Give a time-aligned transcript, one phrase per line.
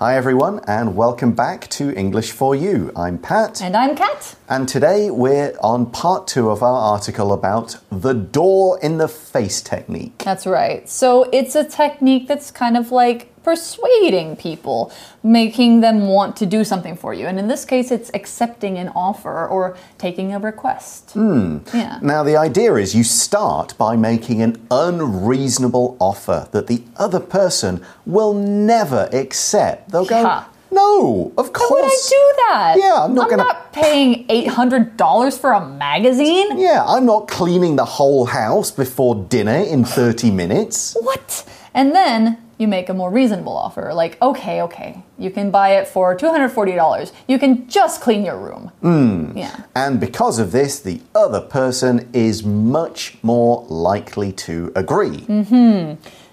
[0.00, 2.90] Hi, everyone, and welcome back to English for You.
[2.96, 3.62] I'm Pat.
[3.62, 4.34] And I'm Kat.
[4.48, 9.62] And today we're on part two of our article about the door in the face
[9.62, 10.18] technique.
[10.18, 10.88] That's right.
[10.88, 14.90] So it's a technique that's kind of like persuading people,
[15.22, 17.26] making them want to do something for you.
[17.26, 21.12] And in this case, it's accepting an offer or taking a request.
[21.12, 21.58] Hmm.
[21.72, 21.98] Yeah.
[22.02, 27.84] Now, the idea is you start by making an unreasonable offer that the other person
[28.06, 29.90] will never accept.
[29.90, 30.44] They'll go, Yeah.
[30.70, 31.70] No, of course.
[31.70, 32.74] Why would I do that?
[32.78, 36.58] Yeah, I'm not gonna- not paying $800 for a magazine.
[36.58, 40.96] Yeah, I'm not cleaning the whole house before dinner in 30 minutes.
[41.00, 41.44] What?
[41.72, 43.92] And then you make a more reasonable offer.
[43.92, 47.12] Like, okay, okay, you can buy it for $240.
[47.28, 48.70] You can just clean your room.
[48.80, 49.36] Hmm.
[49.36, 49.62] Yeah.
[49.74, 55.24] And because of this, the other person is much more likely to agree.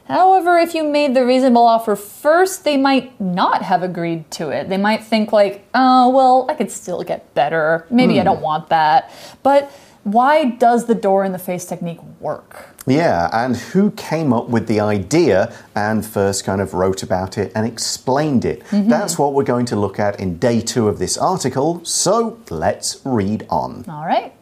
[0.05, 4.67] However, if you made the reasonable offer first, they might not have agreed to it.
[4.67, 7.85] They might think, like, oh, well, I could still get better.
[7.89, 9.09] Maybe I don't want that.
[9.41, 9.71] But
[10.03, 12.70] why does the door in the face technique work?
[12.87, 17.51] Yeah, and who came up with the idea and first kind of wrote about it
[17.55, 18.61] and explained it?
[18.65, 18.89] Mm-hmm.
[18.89, 21.85] That's what we're going to look at in day two of this article.
[21.85, 23.85] So let's read on.
[23.87, 24.33] All right.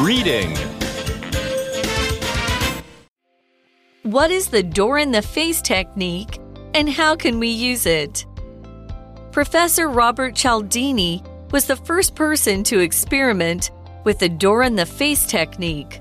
[0.00, 0.56] Reading.
[4.02, 6.40] What is the door in the face technique
[6.74, 8.26] and how can we use it?
[9.30, 13.70] Professor Robert Cialdini was the first person to experiment
[14.04, 16.00] with the door in the face technique.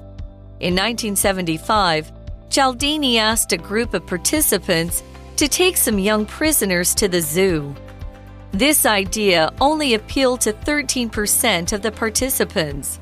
[0.59, 2.11] In 1975,
[2.49, 5.03] Cialdini asked a group of participants
[5.37, 7.75] to take some young prisoners to the zoo.
[8.51, 12.99] This idea only appealed to 13% of the participants.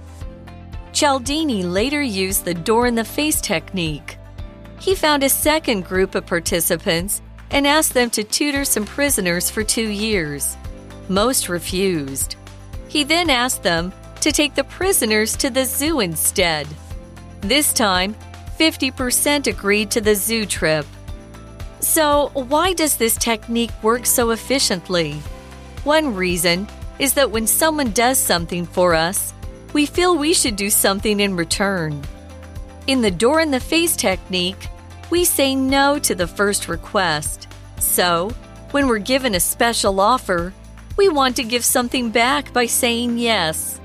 [0.91, 4.17] Cialdini later used the door in the face technique.
[4.79, 9.63] He found a second group of participants and asked them to tutor some prisoners for
[9.63, 10.57] two years.
[11.07, 12.35] Most refused.
[12.89, 16.67] He then asked them to take the prisoners to the zoo instead.
[17.41, 18.15] This time,
[18.59, 20.85] 50% agreed to the zoo trip.
[21.79, 25.13] So, why does this technique work so efficiently?
[25.83, 26.67] One reason
[26.99, 29.33] is that when someone does something for us,
[29.73, 32.01] we feel we should do something in return.
[32.87, 34.69] In the door in the face technique,
[35.09, 37.47] we say no to the first request.
[37.79, 38.31] So,
[38.71, 40.53] when we're given a special offer,
[40.97, 43.79] we want to give something back by saying yes.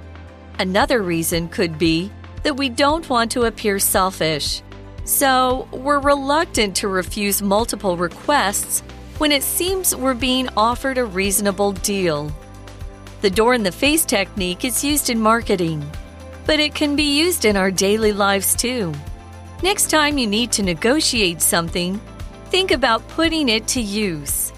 [0.62, 2.08] Another reason could be
[2.44, 4.62] that we don't want to appear selfish.
[5.04, 8.78] So, we're reluctant to refuse multiple requests
[9.18, 12.30] when it seems we're being offered a reasonable deal.
[13.22, 15.84] The door in the face technique is used in marketing,
[16.46, 18.94] but it can be used in our daily lives too.
[19.64, 22.00] Next time you need to negotiate something,
[22.50, 24.52] think about putting it to use.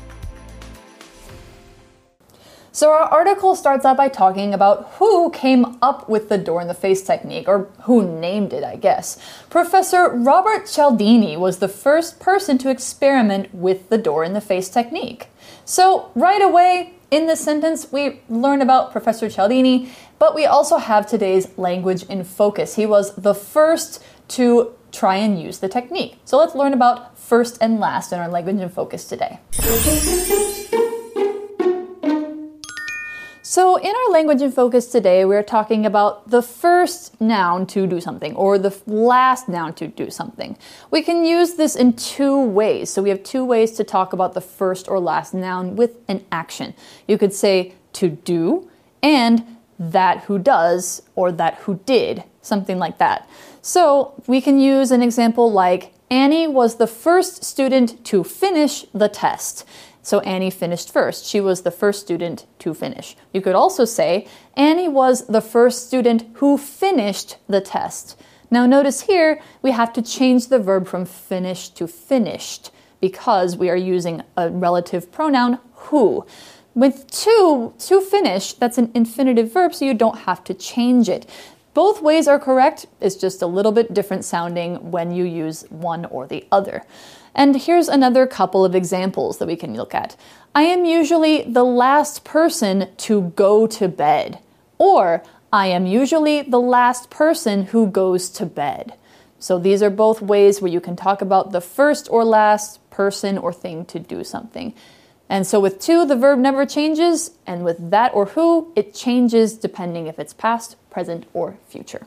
[2.75, 6.67] So, our article starts out by talking about who came up with the door in
[6.67, 9.17] the face technique, or who named it, I guess.
[9.49, 14.69] Professor Robert Cialdini was the first person to experiment with the door in the face
[14.69, 15.29] technique.
[15.65, 21.07] So, right away in this sentence, we learn about Professor Cialdini, but we also have
[21.07, 22.75] today's language in focus.
[22.75, 26.17] He was the first to try and use the technique.
[26.25, 29.39] So, let's learn about first and last in our language in focus today.
[33.55, 38.01] So, in our language in focus today, we're talking about the first noun to do
[38.01, 40.59] something or the last noun to do something.
[40.91, 42.91] We can use this in two ways.
[42.91, 46.25] So, we have two ways to talk about the first or last noun with an
[46.33, 46.75] action.
[47.07, 48.69] You could say to do
[49.05, 49.45] and
[49.79, 53.29] that who does or that who did, something like that.
[53.63, 59.09] So, we can use an example like Annie was the first student to finish the
[59.09, 59.65] test.
[60.05, 61.25] So Annie finished first.
[61.25, 63.17] She was the first student to finish.
[63.33, 68.21] You could also say Annie was the first student who finished the test.
[68.51, 72.71] Now notice here we have to change the verb from finished to finished
[73.01, 76.27] because we are using a relative pronoun who.
[76.75, 81.25] With to, to finish, that's an infinitive verb, so you don't have to change it.
[81.75, 86.05] Both ways are correct, it's just a little bit different sounding when you use one
[86.05, 86.85] or the other.
[87.35, 90.15] And here's another couple of examples that we can look at.
[90.55, 94.39] I am usually the last person to go to bed.
[94.79, 98.95] Or, I am usually the last person who goes to bed.
[99.41, 103.37] So these are both ways where you can talk about the first or last person
[103.37, 104.75] or thing to do something.
[105.29, 109.57] And so with to, the verb never changes, and with that or who, it changes
[109.57, 112.07] depending if it's past, present, or future.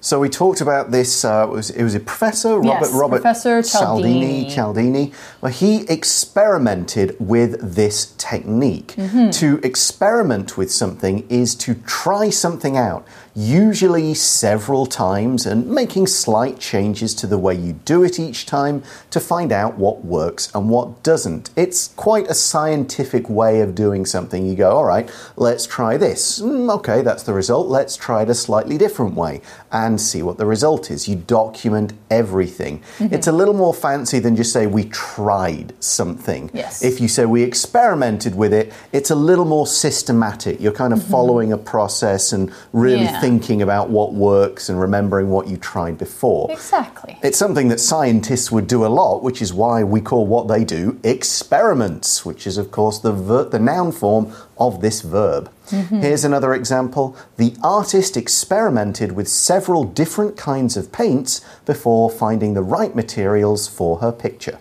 [0.00, 1.24] So we talked about this.
[1.24, 4.48] Uh, it, was, it was a professor, Robert Yes, Robert Professor Cialdini.
[4.48, 5.12] Cialdini.
[5.40, 8.94] Well, he experimented with this technique.
[8.96, 9.30] Mm-hmm.
[9.30, 16.60] To experiment with something is to try something out, usually several times, and making slight
[16.60, 20.70] changes to the way you do it each time to find out what works and
[20.70, 21.50] what doesn't.
[21.56, 24.46] It's quite a scientific way of doing something.
[24.46, 26.40] You go, all right, let's try this.
[26.40, 27.66] Mm, okay, that's the result.
[27.66, 29.40] Let's try it a slightly different way
[29.72, 31.08] and see what the result is.
[31.08, 32.80] You document everything.
[32.98, 33.14] Mm-hmm.
[33.14, 36.50] It's a little more fancy than just say we tried something.
[36.54, 36.82] Yes.
[36.82, 40.60] If you say we experimented with it, it's a little more systematic.
[40.60, 43.04] You're kind of following a process and really.
[43.04, 43.20] Yeah.
[43.20, 46.50] thinking about what works and remembering what you tried before.
[46.50, 47.18] Exactly.
[47.22, 50.64] It's something that scientists would do a lot, which is why we call what they
[50.64, 55.50] do experiments, which is, of course, the, ver- the noun form of this verb.
[55.70, 56.00] Mm-hmm.
[56.00, 57.16] Here's another example.
[57.36, 63.98] The artist experimented with several different kinds of paints before finding the right materials for
[63.98, 64.58] her picture.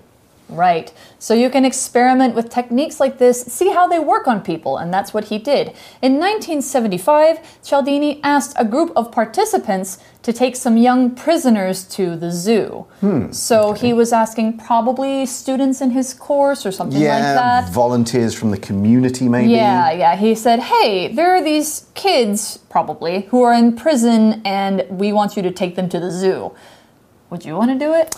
[0.50, 0.94] Right.
[1.20, 4.94] So you can experiment with techniques like this, see how they work on people, and
[4.94, 5.74] that's what he did.
[6.02, 12.32] In 1975, Cialdini asked a group of participants to take some young prisoners to the
[12.32, 12.86] zoo.
[13.02, 17.70] Hmm, so he was asking probably students in his course or something like Yeah, that.
[17.74, 19.52] volunteers from the community, maybe.
[19.52, 20.16] Yeah, yeah.
[20.16, 25.36] He said, Hey, there are these kids, probably, who are in prison, and we want
[25.36, 26.54] you to take them to the zoo.
[27.30, 28.16] Would you want to do it?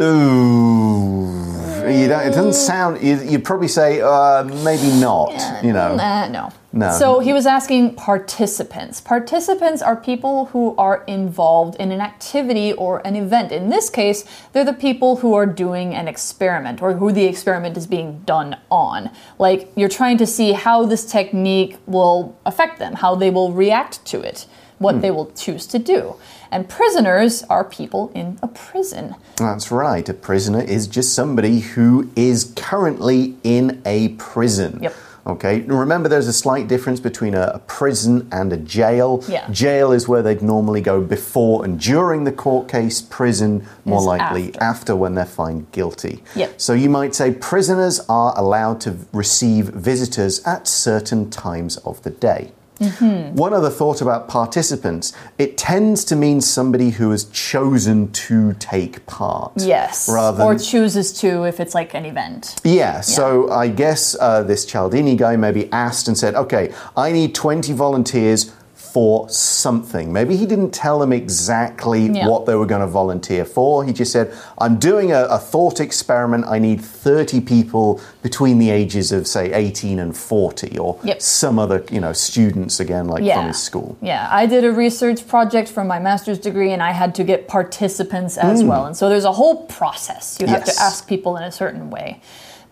[0.00, 1.57] Ooh,
[1.90, 3.02] you don't, it doesn't sound.
[3.02, 5.64] You, you'd probably say uh, maybe not.
[5.64, 6.52] You know, Uh, no.
[6.70, 6.92] No.
[6.92, 9.00] So he was asking participants.
[9.00, 13.52] Participants are people who are involved in an activity or an event.
[13.52, 17.78] In this case, they're the people who are doing an experiment or who the experiment
[17.78, 19.10] is being done on.
[19.38, 24.04] Like you're trying to see how this technique will affect them, how they will react
[24.06, 24.46] to it,
[24.78, 25.00] what Hmm.
[25.00, 26.14] they will choose to do.
[26.50, 29.14] And prisoners are people in a prison.
[29.36, 30.08] that's right.
[30.08, 34.78] A prisoner is just somebody who is currently in a prison.
[34.82, 34.94] Yep.
[35.26, 35.60] Okay.
[35.60, 39.22] Remember, there's a slight difference between a, a prison and a jail.
[39.28, 39.46] Yeah.
[39.50, 43.02] Jail is where they'd normally go before and during the court case.
[43.02, 44.62] Prison, more Is likely after.
[44.64, 46.22] after when they're found guilty.
[46.34, 46.58] Yep.
[46.58, 52.10] So you might say prisoners are allowed to receive visitors at certain times of the
[52.10, 52.52] day.
[52.80, 53.34] Mm-hmm.
[53.34, 59.04] One other thought about participants it tends to mean somebody who has chosen to take
[59.06, 59.52] part.
[59.56, 60.08] Yes.
[60.08, 62.56] Rather or chooses to if it's like an event.
[62.64, 67.34] yeah, so I guess uh, this Cialdini guy maybe asked and said, okay, I need
[67.34, 68.52] 20 volunteers
[68.98, 70.12] for something.
[70.12, 72.26] Maybe he didn't tell them exactly Yeah.
[72.26, 73.84] what they were going to volunteer for.
[73.84, 76.46] He just said, I'm doing a, a thought experiment.
[76.48, 81.22] I need 30 people between the ages of, say, 18 and 40, or Yep.
[81.22, 83.96] some other, you know, students again, like from his school.
[84.02, 87.46] Yeah, I did a research project for my master's degree and I had to get
[87.46, 88.66] participants as mm.
[88.66, 88.84] well.
[88.86, 90.38] And so there's a whole process.
[90.40, 90.64] You have.
[90.66, 90.74] Yes.
[90.74, 92.20] to ask people in a certain way.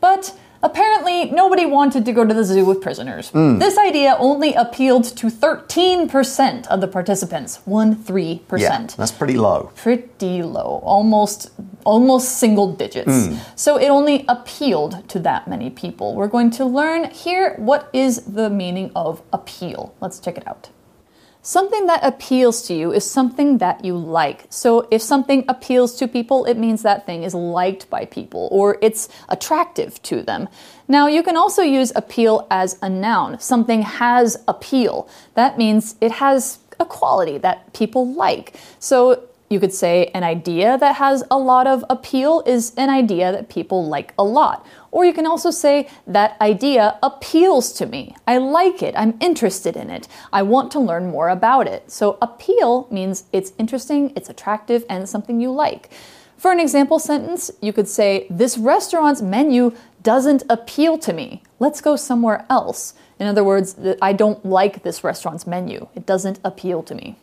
[0.00, 3.30] But apparently, nobody wanted to go to the zoo with prisoners.
[3.30, 3.58] Hmm.
[3.58, 7.60] This idea only appealed to 13% of the participants.
[7.64, 8.60] 1 3%.
[8.60, 9.70] Yeah, that's pretty low.
[9.74, 11.50] pretty low, almost
[11.84, 13.28] almost single digits.
[13.54, 16.14] So it only appealed to that many people.
[16.16, 19.94] We're going to learn here what is the meaning of appeal.
[20.00, 20.70] Let's check it out.
[21.46, 24.46] Something that appeals to you is something that you like.
[24.50, 28.78] So if something appeals to people, it means that thing is liked by people or
[28.82, 30.48] it's attractive to them.
[30.88, 33.38] Now, you can also use appeal as a noun.
[33.38, 35.08] Something has appeal.
[35.34, 38.56] That means it has a quality that people like.
[38.80, 43.30] So you could say an idea that has a lot of appeal is an idea
[43.30, 44.66] that people like a lot.
[44.96, 48.16] Or you can also say that idea appeals to me.
[48.26, 48.94] I like it.
[48.96, 50.08] I'm interested in it.
[50.32, 51.90] I want to learn more about it.
[51.90, 55.90] So appeal means it's interesting, it's attractive, and something you like.
[56.38, 61.42] For an example sentence, you could say, This restaurant's menu doesn't appeal to me.
[61.58, 62.94] Let's go somewhere else.
[63.20, 65.88] In other words, I don't like this restaurant's menu.
[65.94, 67.16] It doesn't appeal to me.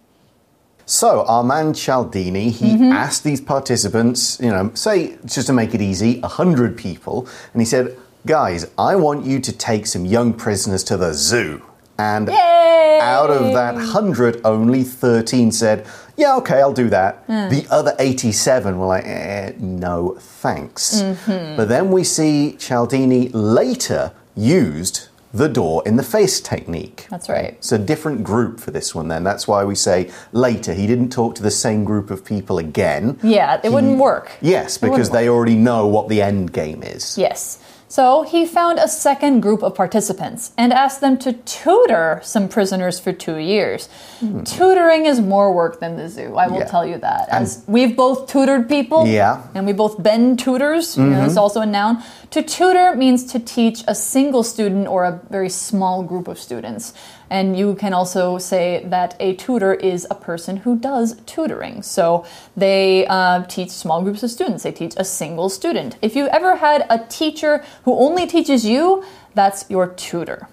[0.85, 2.91] So, our man Cialdini, he Mm-hmm.
[2.91, 7.65] asked these participants, you know, say, just to make it easy, 100 people, and he
[7.65, 11.61] said, Guys, I want you to take some young prisoners to the zoo.
[11.97, 12.99] And Yay!
[13.01, 15.85] out of that 100, only 13 said,
[16.17, 17.27] Yeah, okay, I'll do that.
[17.27, 21.01] The other 87 were like, eh, No, thanks.
[21.01, 21.57] Mm-hmm.
[21.57, 27.07] But then we see Cialdini later used the door in the face technique.
[27.09, 27.55] That's right.
[27.55, 29.23] It's a different group for this one, then.
[29.23, 30.73] That's why we say later.
[30.73, 33.19] He didn't talk to the same group of people again.
[33.23, 34.31] Yeah, it wouldn't work.
[34.41, 37.17] Yes, because they already know what the end game is.
[37.17, 37.59] Yes.
[37.93, 42.99] So he found a second group of participants and asked them to tutor some prisoners
[42.99, 43.87] for two years.
[44.19, 44.41] Hmm.
[44.41, 46.65] Tutoring is more work than the zoo, I will Yeah.
[46.65, 47.29] tell you that.
[47.29, 49.43] As we've both tutored people, Yeah.
[49.53, 51.25] and we both been tutors, you know, mm-hmm.
[51.27, 52.01] it's also a noun.
[52.33, 56.91] To tutor means to teach a single student or a very small group of students.
[57.29, 61.83] And you can also say that a tutor is a person who does tutoring.
[61.83, 62.25] So
[62.57, 65.97] they uh, teach small groups of students, they teach a single student.
[66.01, 69.03] If you ever had a teacher who only teaches you,
[69.35, 70.47] that's your tutor.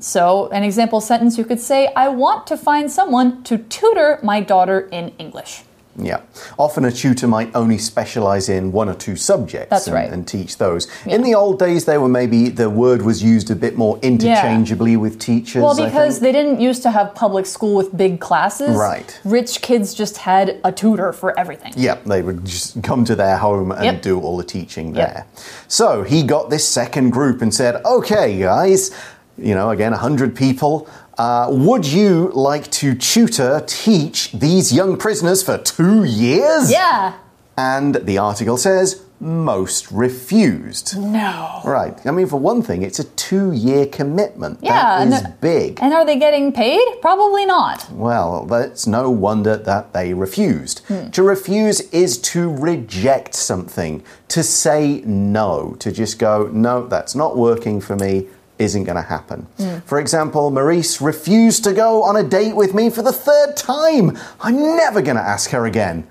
[0.00, 4.40] So, an example sentence you could say, I want to find someone to tutor my
[4.40, 5.62] daughter in English.
[6.04, 6.20] Yeah.
[6.58, 10.10] Often a tutor might only specialize in one or two subjects That's and, right.
[10.10, 10.88] and teach those.
[11.06, 14.96] In the old days, they were maybe the word was used a bit more interchangeably
[14.96, 15.62] with teachers.
[15.62, 18.76] Well, because they didn't used to have public school with big classes.
[18.76, 19.18] Right.
[19.24, 21.72] Rich kids just had a tutor for everything.
[21.76, 24.02] Yeah, they would just come to their home and Yep.
[24.02, 25.14] do all the teaching Yep.
[25.14, 25.26] there.
[25.68, 28.90] So he got this second group and said, okay, guys,
[29.38, 30.86] you know, again, 100 people.
[31.20, 36.72] Uh, would you like to tutor, teach these young prisoners for two years?
[36.72, 37.12] Yeah.
[37.58, 40.98] And the article says most refused.
[40.98, 41.60] No.
[41.62, 41.94] Right.
[42.06, 44.60] I mean, for one thing, it's a two year commitment.
[44.62, 45.78] Yeah, That and is big.
[45.82, 46.80] And are they getting paid?
[47.02, 47.90] Probably not.
[47.92, 50.78] Well, it's no wonder that they refused.
[50.88, 51.10] Hmm.
[51.10, 57.36] To refuse is to reject something, to say no, to just go, no, that's not
[57.36, 58.26] working for me,
[58.60, 59.46] isn't going to happen.
[59.56, 59.78] Hmm.
[59.80, 64.16] For example, Maurice refused to go on a date with me for the third time.
[64.40, 66.06] I'm never going to ask her again.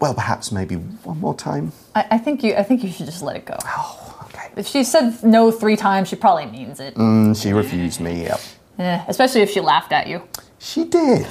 [0.00, 1.72] Well, perhaps maybe one more time.
[1.94, 2.54] I, I think you.
[2.54, 3.56] I think you should just let it go.
[3.64, 4.50] Oh, okay.
[4.56, 6.94] If she said no three times, she probably means it.
[6.94, 8.40] Mm, she refused me, yep.
[8.78, 10.22] Eh, especially if she laughed at you.
[10.58, 11.26] She did.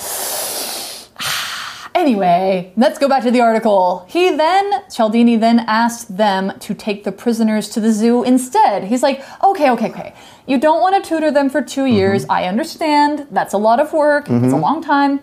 [2.03, 4.05] Anyway, let's go back to the article.
[4.09, 8.83] He then, Cialdini then asked them to take the prisoners to the zoo instead.
[8.83, 10.13] He's like, okay, okay, okay.
[10.45, 11.95] You don't want to tutor them for 2 mm-hmm.
[11.95, 12.25] years.
[12.29, 13.27] I understand.
[13.31, 14.25] That's a lot of work.
[14.25, 14.59] It's a mm-hmm.
[14.59, 15.21] long time.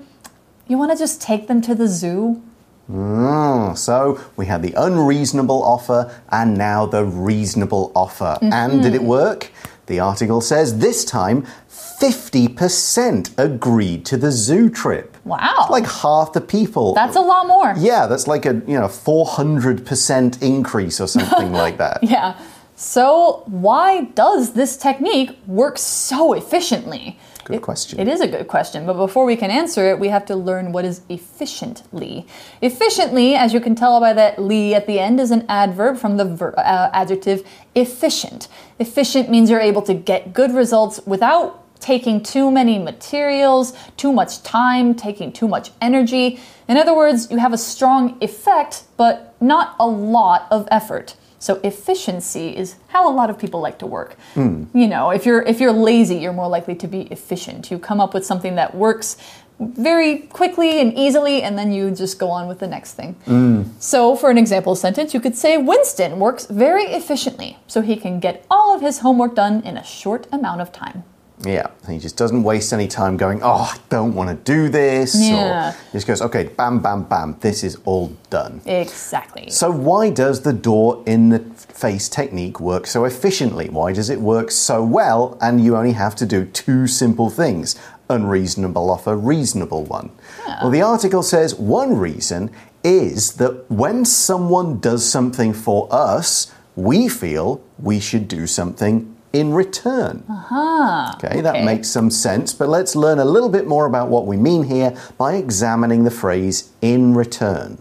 [0.69, 2.43] You want to just take them to the zoo?
[2.91, 8.39] Mm, so we had the unreasonable offer and now the reasonable offer.
[8.41, 9.07] And did it mm-hmm.
[9.07, 9.51] work?
[9.85, 15.10] The article says this time 50% agreed to the zoo trip.
[15.25, 15.67] Wow.
[15.71, 16.95] Like half the people.
[16.95, 17.75] That's a lot more.
[17.79, 22.03] yeah, that's like a you know 400% increase or something like that.
[22.11, 22.39] Yeah.
[22.77, 27.19] So, why does this technique work so efficiently?
[27.45, 28.01] Good It- question.
[28.01, 30.73] It is a good question, but before we can answer it, we have to learn
[30.73, 32.27] what is efficiently.
[32.63, 36.17] Efficiently, as you can tell by that li at the end, is an adverb from
[36.17, 37.43] the ver- uh, adjective
[37.75, 38.49] efficient.
[38.79, 44.43] Efficient means you're able to get good results without taking too many materials, too much
[44.43, 46.39] time, taking too much energy.
[46.69, 51.17] In other words, you have a strong effect, but not a lot of effort.
[51.41, 54.15] So efficiency is how a lot of people like to work.
[54.35, 54.65] Hmm.
[54.75, 57.71] You know, if you're if you're lazy, you're more likely to be efficient.
[57.71, 59.17] You come up with something that works
[59.59, 63.15] very quickly and easily and then you just go on with the next thing.
[63.25, 63.63] Hmm.
[63.79, 68.21] So, for an example sentence, you could say Winston works very efficiently, so he can
[68.21, 71.05] get all of his homework done in a short amount of time.
[71.43, 75.15] Yeah, he just doesn't waste any time going, oh, I don't want to do this.
[75.19, 75.71] Yeah.
[75.71, 78.61] Or he just goes, okay, bam, bam, bam, this is all done.
[78.67, 79.49] Exactly.
[79.49, 83.71] So, why does the door in the face technique work so efficiently?
[83.71, 87.75] Why does it work so well and you only have to do two simple things?
[88.11, 90.11] Unreasonable offer, reasonable one.
[90.47, 92.51] Well, the article says one reason
[92.83, 99.55] is that when someone does something for us, we feel we should do something in
[99.55, 100.25] return.
[100.29, 101.13] Uh-huh.
[101.17, 104.37] Okay, that makes some sense, but let's learn a little bit more about what we
[104.37, 107.79] mean here by examining the phrase in return.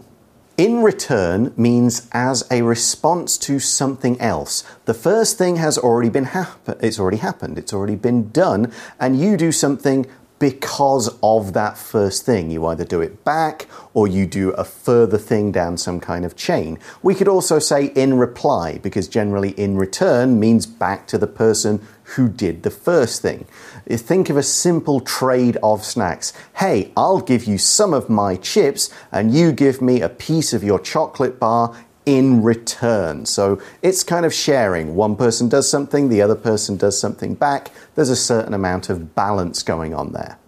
[0.56, 4.62] In return means as a response to something else.
[4.84, 9.18] The first thing has already been hap- it's already happened, it's already been done, and
[9.18, 10.06] you do something
[10.40, 12.50] because of that first thing.
[12.50, 16.34] You either do it back or you do a further thing down some kind of
[16.34, 16.78] chain.
[17.02, 21.86] We could also say in reply because generally in return means back to the person
[22.14, 23.46] who did the first thing.
[23.86, 26.32] Think of a simple trade of snacks.
[26.56, 30.64] Hey, I'll give you some of my chips and you give me a piece of
[30.64, 31.76] your chocolate bar
[32.06, 33.26] in return.
[33.26, 34.94] So it's kind of sharing.
[34.94, 37.70] One person does something, the other person does something back.
[37.94, 40.38] There's a certain amount of balance going on there.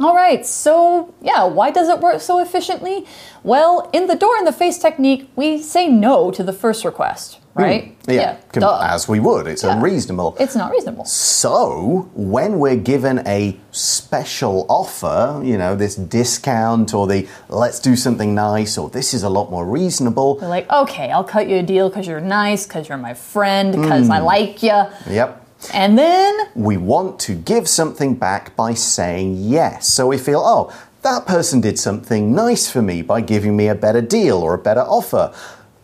[0.00, 3.06] All right, so yeah, why does it work so efficiently?
[3.42, 7.38] Well, in the door in the face technique, we say no to the first request,
[7.54, 7.96] right?
[8.06, 8.80] Yeah, com- duh.
[8.90, 9.46] as we would.
[9.46, 9.74] It's Yeah.
[9.76, 10.36] unreasonable.
[10.40, 11.04] It's not reasonable.
[11.04, 17.96] So, when we're given a special offer, you know, this discount or the let's do
[17.96, 21.56] something nice or this is a lot more reasonable, They're like, okay, I'll cut you
[21.56, 24.12] a deal because you're nice, because you're my friend, because Hmm.
[24.12, 24.78] I like you.
[25.08, 25.44] yep.
[25.74, 29.86] And then, We want to give something back by saying yes.
[29.88, 30.70] So we feel, oh,
[31.02, 34.58] that person did something nice for me by giving me a better deal or a
[34.58, 35.32] better offer.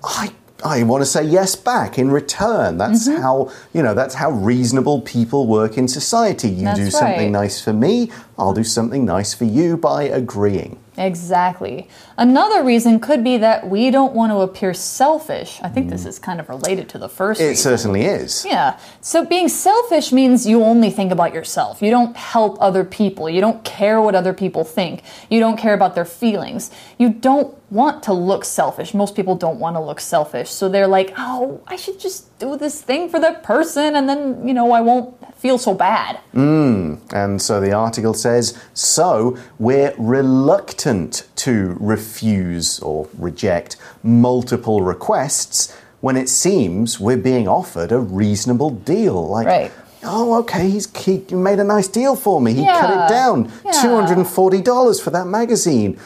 [0.03, 0.31] I
[0.65, 2.79] I want to say yes back in return.
[2.79, 3.21] That's Mm-hmm.
[3.23, 6.49] how, you know, that's how reasonable people work in society.
[6.49, 7.43] You do something right.
[7.43, 10.79] nice for me, I'll do something nice for you by agreeing.
[10.97, 11.89] Exactly.
[12.17, 15.59] Another reason could be that we don't want to appear selfish.
[15.63, 16.09] I think this mm.
[16.09, 17.63] is kind of related to the first It reason.
[17.63, 18.45] certainly is.
[18.45, 18.79] Yeah.
[19.01, 21.83] So being selfish means you only think about yourself.
[21.83, 23.29] You don't help other people.
[23.29, 25.03] You don't care what other people think.
[25.31, 26.71] You don't care about their feelings.
[26.99, 28.95] You don't want to look selfish.
[28.95, 30.51] Most people don't want to look selfish.
[30.51, 34.47] So they're like, oh, I should just do this thing for that person and then,
[34.47, 36.19] you know, I won't feel so bad.
[36.35, 36.99] Mm.
[37.13, 46.17] And so the article says, so we're reluctant to refuse or reject multiple requests when
[46.17, 49.27] it seems we're being offered a reasonable deal.
[49.29, 49.73] Like, Right.
[50.05, 52.53] oh, okay, he's he made a nice deal for me.
[52.55, 53.51] He cut it down.
[53.65, 53.73] Yeah.
[53.83, 55.99] $240 for that magazine.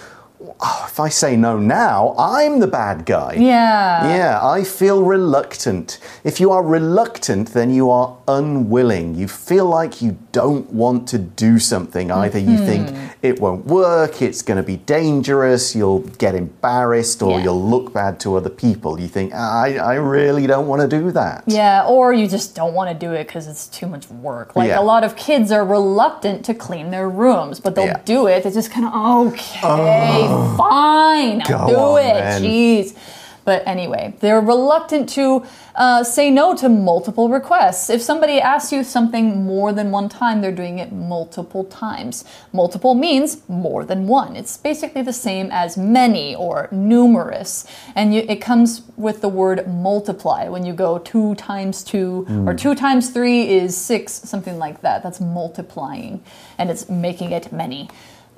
[0.43, 3.35] Oh, if I say no now, I'm the bad guy.
[3.35, 4.17] Yeah.
[4.17, 5.99] Yeah, I feel reluctant.
[6.25, 9.15] If you are reluctant, then you are unwilling.
[9.17, 12.11] You feel like you don't want to do something.
[12.11, 13.07] Either you think Mm-hmm.
[13.27, 17.45] it won't work, it's going to be dangerous, you'll get embarrassed, or Yeah.
[17.45, 18.99] you'll look bad to other people.
[18.99, 21.45] You think, I, I really don't want to do that.
[21.47, 24.57] Yeah, or you just don't want to do it because it's too much work.
[24.57, 24.81] Like Yeah.
[24.81, 28.01] a lot of kids are reluctant to clean their rooms, but they'll Yeah.
[28.17, 28.47] do it.
[28.47, 28.93] It's just kind of
[29.27, 32.15] okay, fine, I'll Go do on, it.
[32.15, 32.43] then.
[32.43, 32.97] Jeez.
[33.43, 35.45] But anyway, they're reluctant to
[35.75, 37.89] uh, say no to multiple requests.
[37.89, 42.25] If somebody asks you something more than one time, they're doing it multiple times.
[42.53, 44.37] Multiple means more than one.
[44.37, 47.67] It's basically the same as many or numerous.
[47.95, 50.49] And you, it comes with the word multiply.
[50.49, 55.03] When you go two times two or two times three is six, something like that.
[55.03, 56.23] That's multiplying.
[56.59, 57.89] And it's making it many.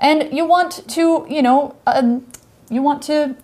[0.02, 2.26] And you want to, you know, um,
[2.68, 3.35] you want to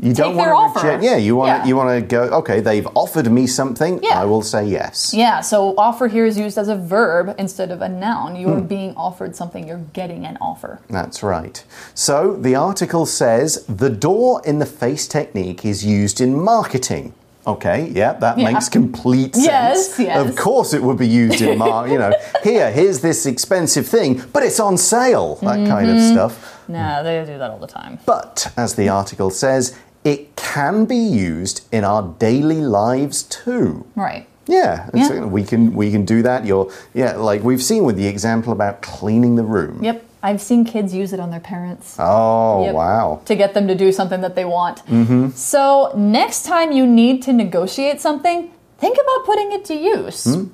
[0.00, 1.02] You don't Take their want to reject.
[1.04, 1.62] Yeah, you want Yeah.
[1.62, 1.68] to.
[1.68, 2.22] You want to go.
[2.40, 4.00] Okay, they've offered me something.
[4.02, 4.20] Yeah.
[4.22, 5.12] I will say yes.
[5.14, 8.34] Yeah, so offer here is used as a verb instead of a noun.
[8.34, 8.66] You're Hmm.
[8.66, 10.80] being offered something, you're getting an offer.
[10.90, 11.62] That's right.
[11.94, 17.12] So the article says the door in the face technique is used in marketing.
[17.46, 18.52] Okay, yeah, that Yeah.
[18.52, 19.46] makes complete sense.
[19.46, 20.28] Yes, yes.
[20.28, 22.12] Of course it would be used in mar, you know,
[22.44, 25.66] here, here's this expensive thing, but it's on sale, that mm-hmm.
[25.66, 26.60] kind of stuff.
[26.68, 27.98] No, they do that all the time.
[28.06, 29.74] But as the article says,
[30.04, 33.86] it can be used in our daily lives too.
[33.96, 34.26] Right.
[34.46, 35.24] Yeah, and so Yeah.
[35.24, 36.44] we can we can do that.
[36.46, 39.82] You're yeah, like we've seen with the example about cleaning the room.
[39.82, 40.04] Yep.
[40.22, 41.96] I've seen kids use it on their parents.
[41.98, 42.74] Oh Yep.
[42.74, 43.20] wow.
[43.24, 44.78] To get them to do something that they want.
[44.86, 45.30] Mm-hmm.
[45.30, 50.24] So, next time you need to negotiate something, think about putting it to use.
[50.24, 50.44] Hmm?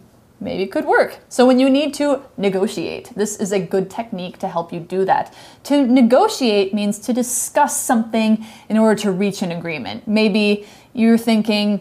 [0.41, 1.19] Maybe it could work.
[1.29, 5.05] So, when you need to negotiate, this is a good technique to help you do
[5.05, 5.35] that.
[5.65, 10.07] To negotiate means to discuss something in order to reach an agreement.
[10.09, 11.81] Maybe you're thinking,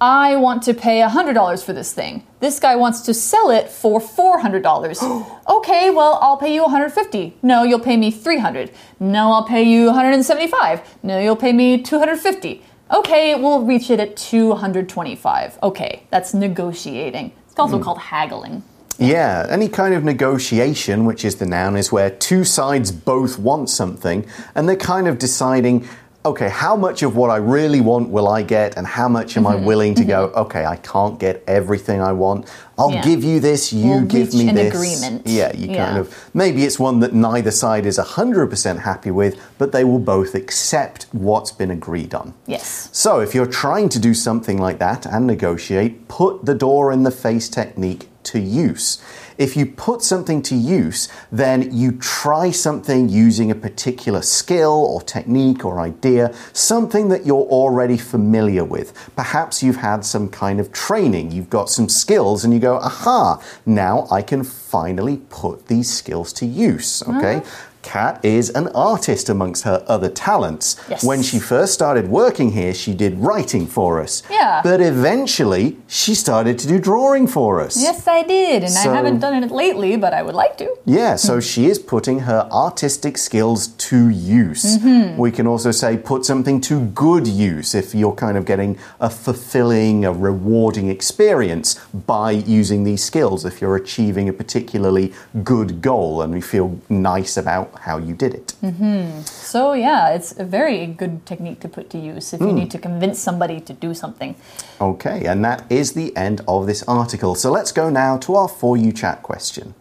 [0.00, 2.24] I want to pay $100 for this thing.
[2.38, 5.36] This guy wants to sell it for $400.
[5.48, 7.36] okay, well, I'll pay you 150.
[7.42, 8.70] No, you'll pay me 300.
[9.00, 10.98] No, I'll pay you 175.
[11.02, 12.62] No, you'll pay me 250.
[12.94, 15.58] Okay, we'll reach it at 225.
[15.62, 17.32] Okay, that's negotiating.
[17.50, 17.82] It's also hmm.
[17.82, 18.62] called haggling.
[19.00, 23.70] Yeah, any kind of negotiation, which is the noun, is where two sides both want
[23.70, 25.88] something and they're kind of deciding,
[26.24, 29.46] okay, how much of what I really want will I get and how much am
[29.46, 29.64] I mm-hmm.
[29.64, 30.38] willing to go, mm-hmm.
[30.38, 32.50] okay, I can't get everything I want.
[32.76, 33.02] I'll Yeah.
[33.02, 34.74] give you this, you We'll give me an this.
[34.74, 35.22] agreement.
[35.26, 39.72] Yeah, you kind of maybe it's one that neither side is 100% happy with, but
[39.72, 42.34] they will both accept what's been agreed on.
[42.46, 42.88] Yes.
[42.92, 47.04] So, if you're trying to do something like that and negotiate, put the door in
[47.04, 48.98] the face technique to use.
[49.38, 55.00] If you put something to use, then you try something using a particular skill or
[55.00, 58.92] technique or idea, something that you're already familiar with.
[59.14, 63.40] Perhaps you've had some kind of training, you've got some skills, and you go, aha,
[63.64, 67.02] now I can finally put these skills to use.
[67.02, 67.36] Okay?
[67.36, 67.64] Uh-huh.
[67.82, 70.76] Kat is an artist amongst her other talents.
[70.90, 71.02] Yes.
[71.04, 74.22] When she first started working here, she did writing for us.
[74.28, 74.60] Yeah.
[74.62, 77.80] But eventually, she started to do drawing for us.
[77.80, 80.76] Yes, I did, and So- I haven't done it lately, but I would like to.
[80.84, 84.78] Yeah, so she is putting her artistic skills to use.
[84.78, 85.16] Mm-hmm.
[85.16, 89.10] We can also say put something to good use if you're kind of getting a
[89.10, 95.12] fulfilling, a rewarding experience by using these skills, if you're achieving a particularly
[95.44, 98.54] good goal and you feel nice about how you did it.
[98.62, 99.22] Mm-hmm.
[99.22, 102.54] So, yeah, it's a very good technique to put to use if you mm.
[102.54, 104.34] need to convince somebody to do something.
[104.80, 107.34] Okay, and that is the end of this article.
[107.34, 109.74] So let's go now to our For You chat question.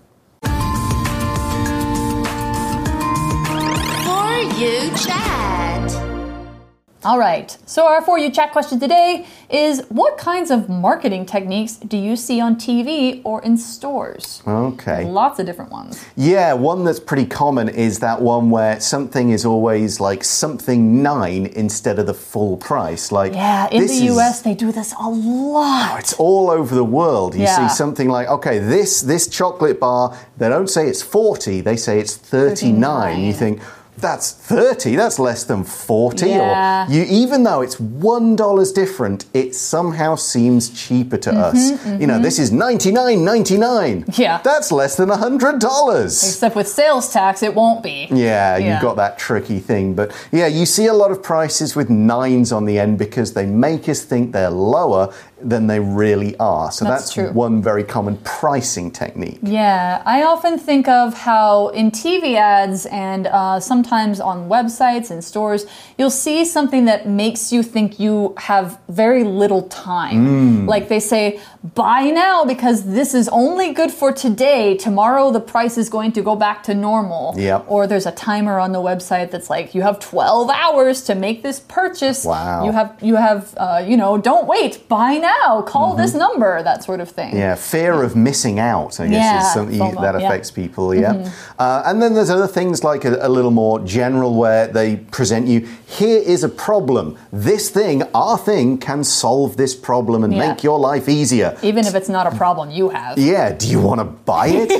[7.07, 7.55] All right.
[7.65, 12.17] So our for you chat question today is what kinds of marketing techniques do you
[12.17, 14.43] see on TV or in stores?
[14.45, 15.05] Okay.
[15.05, 16.03] Lots of different ones.
[16.17, 21.45] Yeah, one that's pretty common is that one where something is always like something nine
[21.55, 23.09] instead of the full price.
[23.09, 26.01] Like Yeah, in the is- US they do this a lot.
[26.01, 27.35] It's all over the world.
[27.35, 27.69] You Yeah.
[27.69, 32.01] see something like, okay, this this chocolate bar, they don't say it's 40, they say
[32.01, 33.21] it's 39.
[33.21, 33.61] You think
[33.97, 36.87] that's 30, that's less than 40 Yeah.
[36.87, 41.55] or you even though it's $1 different, it somehow seems cheaper to us.
[41.71, 41.99] mm -hmm.
[42.01, 44.03] You know, this is 99.99.
[44.03, 44.41] Mm-hmm, Yeah.
[44.43, 46.23] That's less than $100.
[46.27, 48.07] Except with sales tax it won't be.
[48.11, 48.59] Yeah, Yeah.
[48.59, 49.95] you've got that tricky thing.
[49.95, 53.45] But yeah, you see a lot of prices with nines on the end because they
[53.45, 55.09] make us think they're lower
[55.41, 56.71] than they really are.
[56.71, 59.39] So That's that's, one very common pricing technique.
[59.43, 65.23] Yeah, I often think of how in TV ads and uh, sometimes on websites and
[65.23, 65.65] stores,
[65.97, 70.27] you'll see something that makes you think you have very little time.
[70.27, 70.67] Mm.
[70.67, 71.39] Like they say,
[71.75, 74.75] buy now because this is only good for today.
[74.77, 77.35] Tomorrow the price is going to go back to normal.
[77.37, 77.65] Yep.
[77.67, 81.43] Or there's a timer on the website that's like, you have 12 hours to make
[81.43, 82.25] this purchase.
[82.25, 82.65] Wow.
[82.65, 85.26] You have, you have, uh, you know, don't wait, buy now,
[85.65, 87.29] call this number, that sort of thing.
[87.29, 87.37] Mm-hmm.
[87.37, 90.11] Yeah, fear of missing out, I guess, Yeah, is something FOMO, that yeah.
[90.11, 90.25] Mm-hmm.
[90.25, 90.95] affects people.
[90.95, 91.31] Yeah.
[91.59, 95.47] Uh, and then there's other things like a, a little more general where they present
[95.47, 97.17] you here is a problem.
[97.31, 100.49] This thing, our thing, can solve this problem and Yeah.
[100.49, 101.57] make your life easier.
[101.61, 103.17] Even if it's not a problem you have.
[103.17, 104.71] Yeah, do you want to buy it?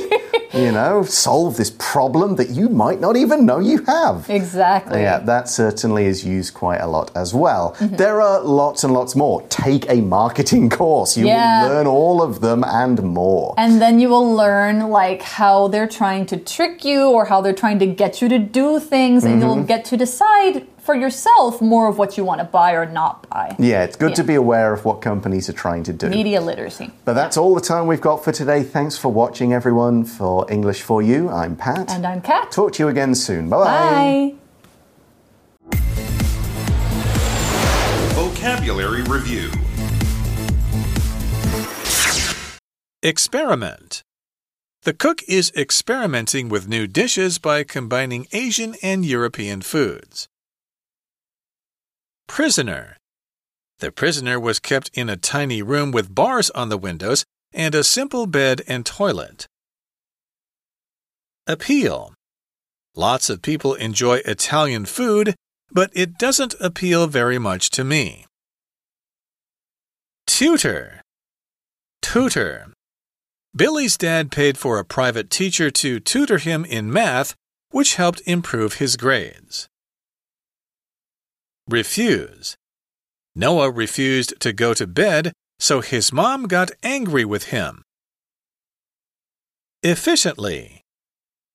[0.54, 4.28] you know, solve this problem that you might not even know you have.
[4.30, 5.00] Exactly.
[5.00, 7.76] Yeah, that certainly is used quite a lot as well.
[7.80, 9.42] There are lots and lots more.
[9.48, 10.00] Take a
[10.38, 11.16] marketing course.
[11.16, 11.62] You Yeah.
[11.64, 13.54] will learn all of them and more.
[13.58, 17.52] And then you will learn like how they're trying to trick you or how they're
[17.64, 19.42] trying to get you to do things and Mm-hmm.
[19.42, 23.28] you'll get to decide for yourself more of what you want to buy or not
[23.28, 23.54] buy.
[23.58, 26.08] yeah, it's good to be aware of what companies are trying to do.
[26.08, 26.90] Media literacy.
[27.04, 28.62] But that's all the time we've got for today.
[28.62, 30.04] Thanks for watching, everyone.
[30.04, 31.90] For English for You, I'm Pat.
[31.90, 32.50] And I'm Kat.
[32.50, 33.50] Talk to you again soon.
[33.50, 33.64] Bye-bye.
[33.64, 34.34] Bye.
[38.14, 39.50] Vocabulary Review
[43.02, 44.02] Experiment.
[44.82, 50.26] The cook is experimenting with new dishes by combining Asian and European foods.
[52.26, 52.96] Prisoner.
[53.78, 57.84] The prisoner was kept in a tiny room with bars on the windows and a
[57.84, 59.46] simple bed and toilet.
[61.46, 62.14] Appeal.
[62.96, 65.36] Lots of people enjoy Italian food,
[65.70, 68.26] but it doesn't appeal very much to me.
[70.26, 71.00] Tutor.
[72.02, 72.72] Tutor.
[73.57, 77.35] Billy's dad paid for a private teacher to tutor him in math,
[77.69, 79.67] which helped improve his grades.
[81.69, 82.55] Refuse.
[83.35, 87.83] Noah refused to go to bed, so his mom got angry with him.
[89.81, 90.81] Efficiently.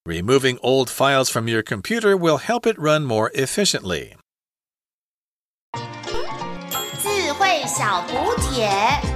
[0.06, 4.14] Removing old files from your computer will help it run more efficiently.
[7.00, 9.11] 智慧小补帖。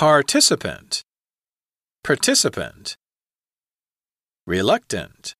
[0.00, 1.02] Participant.
[2.02, 2.96] Participant.
[4.46, 5.34] Reluctant.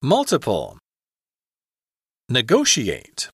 [0.00, 0.78] Multiple.
[2.28, 3.28] Negotiate.